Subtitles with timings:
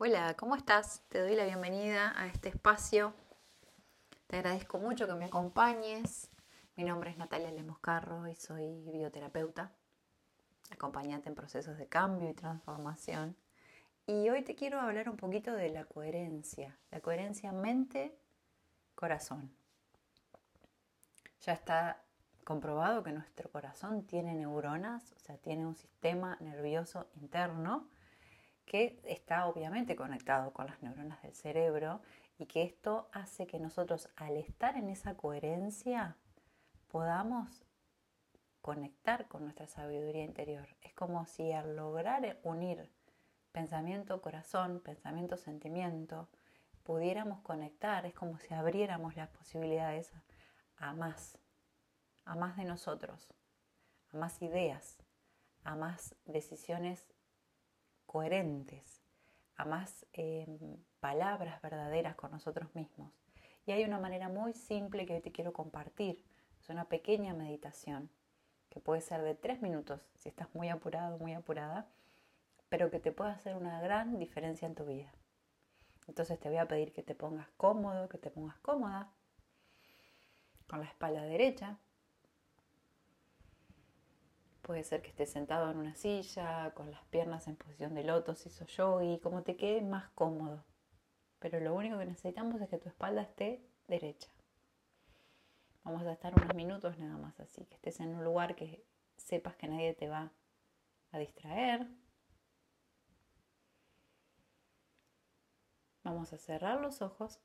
[0.00, 1.02] Hola, ¿cómo estás?
[1.08, 3.14] Te doy la bienvenida a este espacio.
[4.28, 6.30] Te agradezco mucho que me acompañes.
[6.76, 9.72] Mi nombre es Natalia Lemoscarro y soy bioterapeuta,
[10.70, 13.34] acompañante en procesos de cambio y transformación.
[14.06, 19.50] Y hoy te quiero hablar un poquito de la coherencia, la coherencia mente-corazón.
[21.40, 22.00] Ya está
[22.44, 27.88] comprobado que nuestro corazón tiene neuronas, o sea, tiene un sistema nervioso interno
[28.68, 32.02] que está obviamente conectado con las neuronas del cerebro
[32.38, 36.16] y que esto hace que nosotros al estar en esa coherencia
[36.88, 37.64] podamos
[38.60, 40.68] conectar con nuestra sabiduría interior.
[40.82, 42.90] Es como si al lograr unir
[43.52, 46.28] pensamiento, corazón, pensamiento, sentimiento,
[46.84, 50.12] pudiéramos conectar, es como si abriéramos las posibilidades
[50.76, 51.38] a más,
[52.26, 53.28] a más de nosotros,
[54.12, 54.98] a más ideas,
[55.64, 57.06] a más decisiones
[58.08, 59.02] coherentes,
[59.54, 63.12] a más em, palabras verdaderas con nosotros mismos.
[63.66, 66.24] Y hay una manera muy simple que hoy te quiero compartir.
[66.58, 68.10] Es una pequeña meditación
[68.70, 71.86] que puede ser de tres minutos si estás muy apurado, muy apurada,
[72.70, 75.12] pero que te puede hacer una gran diferencia en tu vida.
[76.06, 79.12] Entonces te voy a pedir que te pongas cómodo, que te pongas cómoda,
[80.66, 81.78] con la espalda derecha,
[84.68, 88.34] Puede ser que estés sentado en una silla, con las piernas en posición de loto,
[88.34, 90.62] si yo yogi, como te quede más cómodo.
[91.38, 94.28] Pero lo único que necesitamos es que tu espalda esté derecha.
[95.84, 98.84] Vamos a estar unos minutos nada más así, que estés en un lugar que
[99.16, 100.32] sepas que nadie te va
[101.12, 101.88] a distraer.
[106.04, 107.40] Vamos a cerrar los ojos.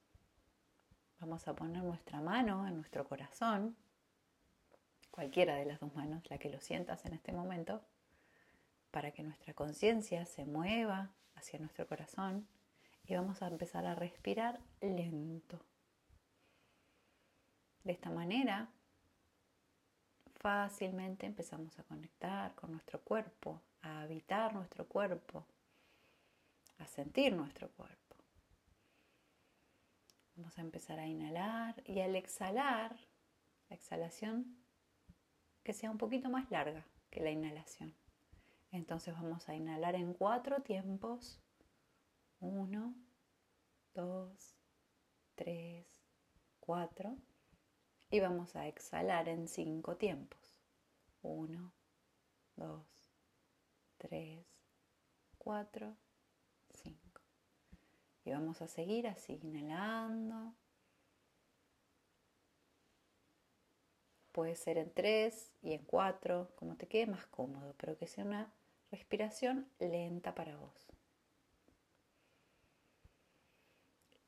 [1.22, 3.78] Vamos a poner nuestra mano en nuestro corazón
[5.14, 7.82] cualquiera de las dos manos, la que lo sientas en este momento,
[8.90, 12.48] para que nuestra conciencia se mueva hacia nuestro corazón
[13.06, 15.60] y vamos a empezar a respirar lento.
[17.84, 18.70] De esta manera,
[20.40, 25.46] fácilmente empezamos a conectar con nuestro cuerpo, a habitar nuestro cuerpo,
[26.80, 28.16] a sentir nuestro cuerpo.
[30.36, 32.96] Vamos a empezar a inhalar y al exhalar,
[33.70, 34.63] la exhalación
[35.64, 37.96] que sea un poquito más larga que la inhalación.
[38.72, 41.40] Entonces vamos a inhalar en cuatro tiempos.
[42.40, 42.96] Uno,
[43.94, 44.56] dos,
[45.36, 45.88] tres,
[46.60, 47.16] cuatro.
[48.10, 50.58] Y vamos a exhalar en cinco tiempos.
[51.22, 51.74] Uno,
[52.56, 52.86] dos,
[53.98, 54.46] tres,
[55.38, 55.96] cuatro,
[56.74, 57.22] cinco.
[58.26, 60.56] Y vamos a seguir así, inhalando
[64.34, 68.26] Puede ser en tres y en cuatro, como te quede más cómodo, pero que sea
[68.26, 68.52] una
[68.92, 70.88] respiración lenta para vos.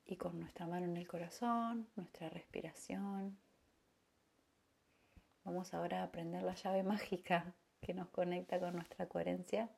[0.05, 3.35] Y con nuestra mano en el corazón, nuestra respiración.
[5.43, 9.71] Vamos ahora a aprender la llave mágica que nos conecta con nuestra coherencia,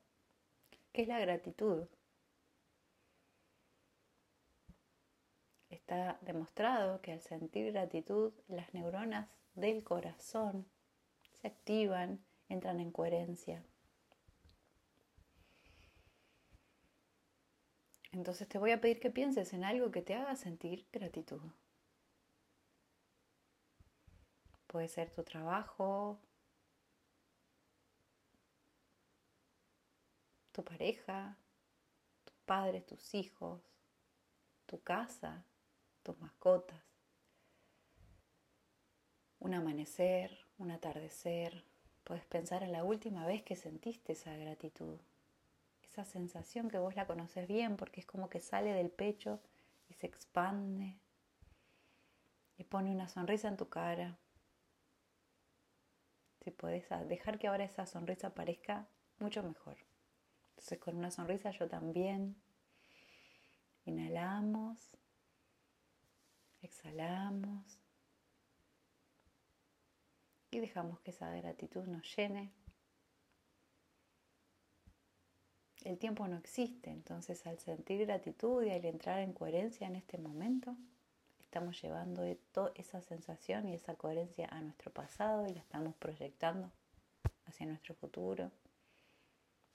[0.91, 1.87] que es la gratitud.
[5.87, 10.67] Está demostrado que al sentir gratitud las neuronas del corazón
[11.31, 13.63] se activan, entran en coherencia.
[18.11, 21.39] Entonces te voy a pedir que pienses en algo que te haga sentir gratitud.
[24.67, 26.19] Puede ser tu trabajo,
[30.51, 31.37] tu pareja,
[32.25, 33.61] tus padres, tus hijos,
[34.65, 35.45] tu casa,
[36.07, 36.87] tus mascotas
[39.39, 41.63] un amanecer, un atardecer.
[42.03, 44.99] Puedes pensar en la última vez que sentiste esa gratitud,
[45.83, 49.39] esa sensación que vos la conoces bien porque es como que sale del pecho
[49.89, 50.97] y se expande
[52.57, 54.17] y pone una sonrisa en tu cara.
[56.43, 58.87] Si podés dejar que ahora esa sonrisa aparezca,
[59.19, 59.77] mucho mejor.
[60.51, 62.35] Entonces con una sonrisa yo también.
[63.85, 64.96] Inhalamos,
[66.67, 67.79] exhalamos
[70.51, 72.51] y dejamos que esa gratitud nos llene.
[75.83, 80.17] El tiempo no existe, entonces al sentir gratitud y al entrar en coherencia en este
[80.17, 80.75] momento,
[81.39, 86.71] estamos llevando toda esa sensación y esa coherencia a nuestro pasado y la estamos proyectando
[87.45, 88.51] hacia nuestro futuro,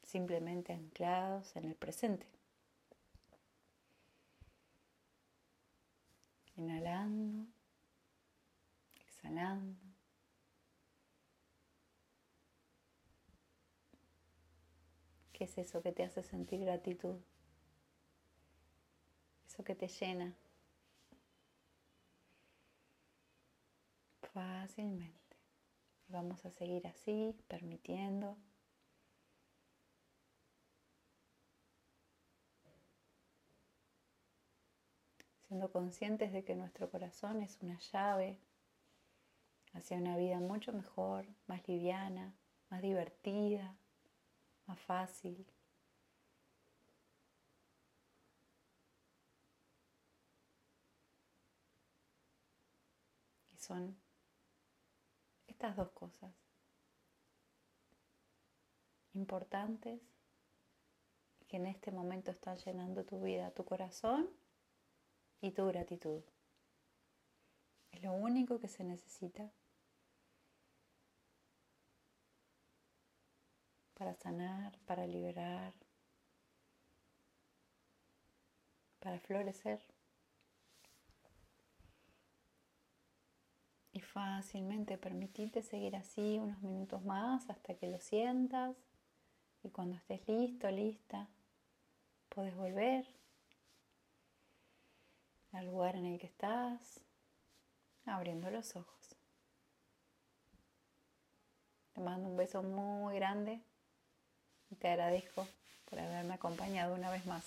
[0.03, 2.27] simplemente anclados en el presente.
[6.57, 7.47] Inhalando,
[9.01, 9.81] exhalando.
[15.33, 17.17] ¿Qué es eso que te hace sentir gratitud?
[19.53, 20.35] eso que te llena
[24.33, 25.37] fácilmente.
[26.09, 28.39] Vamos a seguir así, permitiendo.
[35.53, 38.41] Siendo conscientes de que nuestro corazón es una llave
[39.75, 42.35] hacia una vida mucho mejor, más liviana,
[42.71, 43.77] más divertida,
[44.65, 45.47] más fácil.
[53.51, 53.95] Y son
[55.49, 56.33] estas dos cosas
[59.13, 60.01] importantes
[61.47, 64.31] que en este momento están llenando tu vida, tu corazón
[65.43, 66.23] y tu gratitud.
[67.91, 69.53] Es lo único que se necesita
[73.95, 75.75] para sanar, para liberar,
[79.01, 79.83] para florecer.
[83.95, 88.77] Y fácilmente permitirte seguir así unos minutos más hasta que lo sientas.
[89.65, 91.29] Y cuando estés listo, lista,
[92.31, 93.22] puedes volver
[95.53, 97.01] al lugar en el que estás,
[98.07, 99.17] abriendo los ojos.
[101.95, 103.61] Te mando un beso muy grande
[104.77, 105.47] te agradezco
[105.89, 107.45] por haberme acompañado una vez más.